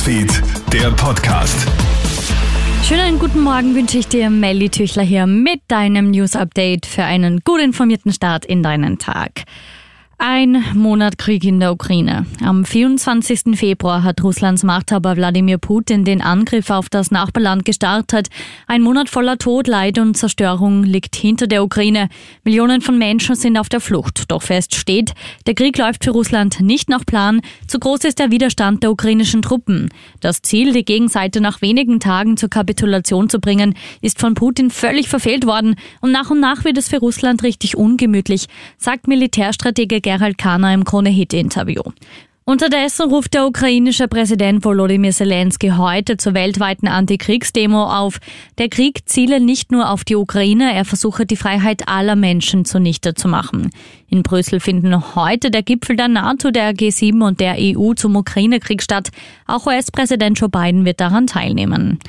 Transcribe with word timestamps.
Newsfeed, 0.00 0.42
der 0.72 0.90
Podcast. 0.92 1.68
Schönen 2.82 3.18
guten 3.18 3.40
Morgen 3.40 3.74
wünsche 3.74 3.98
ich 3.98 4.08
dir, 4.08 4.30
Melly 4.30 4.70
Tüchler 4.70 5.02
hier 5.02 5.26
mit 5.26 5.60
deinem 5.68 6.10
News 6.10 6.36
Update 6.36 6.86
für 6.86 7.04
einen 7.04 7.40
gut 7.40 7.60
informierten 7.60 8.10
Start 8.10 8.46
in 8.46 8.62
deinen 8.62 8.98
Tag. 8.98 9.44
Ein 10.22 10.62
Monat 10.74 11.16
Krieg 11.16 11.44
in 11.44 11.60
der 11.60 11.72
Ukraine. 11.72 12.26
Am 12.44 12.66
24. 12.66 13.58
Februar 13.58 14.02
hat 14.02 14.22
Russlands 14.22 14.62
Machthaber 14.62 15.16
Wladimir 15.16 15.56
Putin 15.56 16.04
den 16.04 16.20
Angriff 16.20 16.68
auf 16.68 16.90
das 16.90 17.10
Nachbarland 17.10 17.64
gestartet. 17.64 18.28
Ein 18.66 18.82
Monat 18.82 19.08
voller 19.08 19.38
Tod, 19.38 19.66
Leid 19.66 19.98
und 19.98 20.18
Zerstörung 20.18 20.82
liegt 20.82 21.16
hinter 21.16 21.46
der 21.46 21.64
Ukraine. 21.64 22.10
Millionen 22.44 22.82
von 22.82 22.98
Menschen 22.98 23.34
sind 23.34 23.56
auf 23.56 23.70
der 23.70 23.80
Flucht. 23.80 24.30
Doch 24.30 24.42
fest 24.42 24.74
steht, 24.74 25.14
der 25.46 25.54
Krieg 25.54 25.78
läuft 25.78 26.04
für 26.04 26.10
Russland 26.10 26.60
nicht 26.60 26.90
nach 26.90 27.06
Plan. 27.06 27.40
Zu 27.66 27.78
groß 27.78 28.04
ist 28.04 28.18
der 28.18 28.30
Widerstand 28.30 28.82
der 28.82 28.90
ukrainischen 28.90 29.40
Truppen. 29.40 29.88
Das 30.20 30.42
Ziel, 30.42 30.74
die 30.74 30.84
Gegenseite 30.84 31.40
nach 31.40 31.62
wenigen 31.62 31.98
Tagen 31.98 32.36
zur 32.36 32.50
Kapitulation 32.50 33.30
zu 33.30 33.40
bringen, 33.40 33.74
ist 34.02 34.20
von 34.20 34.34
Putin 34.34 34.68
völlig 34.68 35.08
verfehlt 35.08 35.46
worden. 35.46 35.76
Und 36.02 36.12
nach 36.12 36.30
und 36.30 36.40
nach 36.40 36.64
wird 36.64 36.76
es 36.76 36.88
für 36.90 36.98
Russland 36.98 37.42
richtig 37.42 37.74
ungemütlich, 37.74 38.48
sagt 38.76 39.08
Militärstratege 39.08 40.02
Gerald 40.10 40.38
Kahner 40.38 40.74
im 40.74 40.82
Krone-Hit-Interview. 40.82 41.82
Unterdessen 42.44 43.08
ruft 43.10 43.34
der 43.34 43.46
ukrainische 43.46 44.08
Präsident 44.08 44.64
Volodymyr 44.64 45.12
Zelensky 45.12 45.68
heute 45.76 46.16
zur 46.16 46.34
weltweiten 46.34 46.88
Antikriegsdemo 46.88 47.84
auf. 47.84 48.18
Der 48.58 48.68
Krieg 48.68 49.08
ziele 49.08 49.38
nicht 49.38 49.70
nur 49.70 49.88
auf 49.88 50.02
die 50.02 50.16
Ukraine, 50.16 50.74
er 50.74 50.84
versuche 50.84 51.26
die 51.26 51.36
Freiheit 51.36 51.86
aller 51.86 52.16
Menschen 52.16 52.64
zunichte 52.64 53.14
zu 53.14 53.28
machen. 53.28 53.70
In 54.08 54.24
Brüssel 54.24 54.58
finden 54.58 55.14
heute 55.14 55.52
der 55.52 55.62
Gipfel 55.62 55.94
der 55.94 56.08
NATO, 56.08 56.50
der 56.50 56.72
G7 56.72 57.24
und 57.24 57.38
der 57.38 57.54
EU 57.56 57.94
zum 57.94 58.16
Ukraine-Krieg 58.16 58.82
statt. 58.82 59.10
Auch 59.46 59.66
US-Präsident 59.66 60.40
Joe 60.40 60.48
Biden 60.48 60.84
wird 60.84 60.98
daran 60.98 61.28
teilnehmen. 61.28 62.00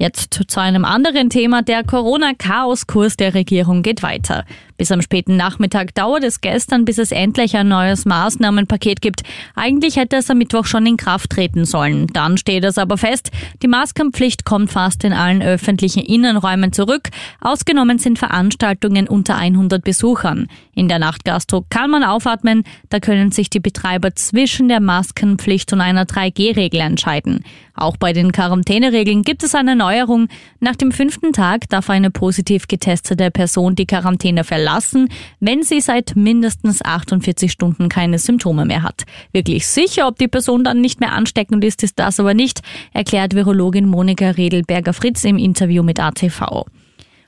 Jetzt 0.00 0.40
zu 0.48 0.60
einem 0.60 0.86
anderen 0.86 1.28
Thema. 1.28 1.60
Der 1.60 1.84
Corona-Chaos-Kurs 1.84 3.18
der 3.18 3.34
Regierung 3.34 3.82
geht 3.82 4.02
weiter. 4.02 4.46
Bis 4.80 4.90
am 4.90 5.02
späten 5.02 5.36
Nachmittag 5.36 5.94
dauert 5.94 6.24
es 6.24 6.40
gestern, 6.40 6.86
bis 6.86 6.96
es 6.96 7.12
endlich 7.12 7.54
ein 7.54 7.68
neues 7.68 8.06
Maßnahmenpaket 8.06 9.02
gibt. 9.02 9.20
Eigentlich 9.54 9.96
hätte 9.96 10.16
es 10.16 10.30
am 10.30 10.38
Mittwoch 10.38 10.64
schon 10.64 10.86
in 10.86 10.96
Kraft 10.96 11.28
treten 11.28 11.66
sollen. 11.66 12.06
Dann 12.14 12.38
steht 12.38 12.64
es 12.64 12.78
aber 12.78 12.96
fest, 12.96 13.30
die 13.62 13.68
Maskenpflicht 13.68 14.46
kommt 14.46 14.70
fast 14.70 15.04
in 15.04 15.12
allen 15.12 15.42
öffentlichen 15.42 16.02
Innenräumen 16.02 16.72
zurück. 16.72 17.10
Ausgenommen 17.42 17.98
sind 17.98 18.18
Veranstaltungen 18.18 19.06
unter 19.06 19.36
100 19.36 19.84
Besuchern. 19.84 20.48
In 20.74 20.88
der 20.88 20.98
Nachtgastro 20.98 21.66
kann 21.68 21.90
man 21.90 22.02
aufatmen, 22.02 22.64
da 22.88 23.00
können 23.00 23.32
sich 23.32 23.50
die 23.50 23.60
Betreiber 23.60 24.14
zwischen 24.14 24.68
der 24.68 24.80
Maskenpflicht 24.80 25.74
und 25.74 25.82
einer 25.82 26.06
3G-Regel 26.06 26.80
entscheiden. 26.80 27.44
Auch 27.74 27.98
bei 27.98 28.12
den 28.12 28.32
Quarantäneregeln 28.32 29.22
gibt 29.22 29.42
es 29.42 29.54
eine 29.54 29.76
Neuerung. 29.76 30.28
Nach 30.58 30.76
dem 30.76 30.92
fünften 30.92 31.32
Tag 31.32 31.68
darf 31.68 31.88
eine 31.88 32.10
positiv 32.10 32.66
getestete 32.66 33.30
Person 33.30 33.74
die 33.74 33.86
Quarantäne 33.86 34.44
verlassen 34.44 34.69
verlassen, 34.70 35.08
wenn 35.40 35.62
sie 35.62 35.80
seit 35.80 36.14
mindestens 36.16 36.82
48 36.82 37.50
Stunden 37.50 37.88
keine 37.88 38.18
Symptome 38.18 38.64
mehr 38.64 38.82
hat. 38.82 39.04
Wirklich 39.32 39.66
sicher, 39.66 40.06
ob 40.06 40.18
die 40.18 40.28
Person 40.28 40.64
dann 40.64 40.80
nicht 40.80 41.00
mehr 41.00 41.12
ansteckend 41.12 41.64
ist, 41.64 41.82
ist 41.82 41.98
das 41.98 42.20
aber 42.20 42.34
nicht, 42.34 42.60
erklärt 42.92 43.34
Virologin 43.34 43.86
Monika 43.86 44.30
Redelberger-Fritz 44.30 45.24
im 45.24 45.38
Interview 45.38 45.82
mit 45.82 45.98
ATV. 45.98 46.64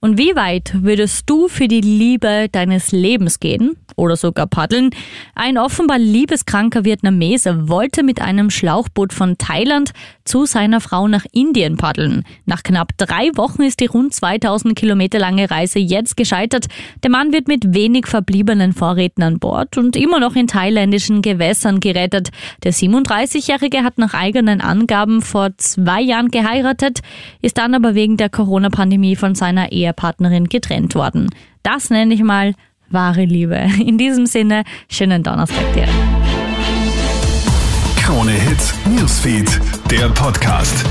Und 0.00 0.18
wie 0.18 0.36
weit 0.36 0.74
würdest 0.82 1.28
du 1.30 1.48
für 1.48 1.66
die 1.66 1.80
Liebe 1.80 2.48
deines 2.52 2.92
Lebens 2.92 3.40
gehen? 3.40 3.76
Oder 3.96 4.16
sogar 4.16 4.46
paddeln. 4.46 4.90
Ein 5.34 5.58
offenbar 5.58 5.98
liebeskranker 5.98 6.84
Vietnamese 6.84 7.68
wollte 7.68 8.02
mit 8.02 8.20
einem 8.20 8.50
Schlauchboot 8.50 9.12
von 9.12 9.38
Thailand 9.38 9.92
zu 10.24 10.46
seiner 10.46 10.80
Frau 10.80 11.08
nach 11.08 11.24
Indien 11.32 11.76
paddeln. 11.76 12.24
Nach 12.46 12.62
knapp 12.62 12.96
drei 12.96 13.30
Wochen 13.34 13.62
ist 13.62 13.80
die 13.80 13.86
rund 13.86 14.14
2000 14.14 14.74
Kilometer 14.74 15.18
lange 15.18 15.50
Reise 15.50 15.78
jetzt 15.78 16.16
gescheitert. 16.16 16.66
Der 17.02 17.10
Mann 17.10 17.32
wird 17.32 17.48
mit 17.48 17.74
wenig 17.74 18.06
verbliebenen 18.06 18.72
Vorräten 18.72 19.22
an 19.22 19.38
Bord 19.38 19.76
und 19.76 19.96
immer 19.96 20.20
noch 20.20 20.36
in 20.36 20.46
thailändischen 20.46 21.22
Gewässern 21.22 21.80
gerettet. 21.80 22.30
Der 22.62 22.72
37-Jährige 22.72 23.82
hat 23.82 23.98
nach 23.98 24.14
eigenen 24.14 24.60
Angaben 24.60 25.22
vor 25.22 25.50
zwei 25.58 26.00
Jahren 26.00 26.30
geheiratet, 26.30 27.00
ist 27.42 27.58
dann 27.58 27.74
aber 27.74 27.94
wegen 27.94 28.16
der 28.16 28.30
Corona-Pandemie 28.30 29.16
von 29.16 29.34
seiner 29.34 29.72
Ehepartnerin 29.72 30.48
getrennt 30.48 30.94
worden. 30.94 31.30
Das 31.62 31.90
nenne 31.90 32.14
ich 32.14 32.22
mal 32.22 32.54
wahre 32.90 33.24
Liebe. 33.24 33.56
In 33.84 33.98
diesem 33.98 34.26
Sinne, 34.26 34.64
schönen 34.90 35.22
Donnerstag 35.22 35.72
dir. 35.74 35.88
Krone 38.02 38.32
Hits, 38.32 38.74
Newsfeed, 38.86 39.60
der 39.90 40.08
Podcast. 40.10 40.84